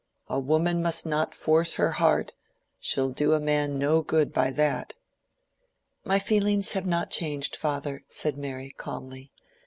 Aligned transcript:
A 0.29 0.39
woman 0.39 0.81
must 0.81 1.05
not 1.05 1.35
force 1.35 1.75
her 1.75 1.91
heart—she'll 1.91 3.11
do 3.11 3.33
a 3.35 3.39
man 3.39 3.77
no 3.77 4.01
good 4.01 4.33
by 4.33 4.49
that." 4.49 4.95
"My 6.03 6.17
feelings 6.17 6.71
have 6.73 6.87
not 6.87 7.11
changed, 7.11 7.55
father," 7.55 8.03
said 8.07 8.35
Mary, 8.35 8.73
calmly. 8.75 9.31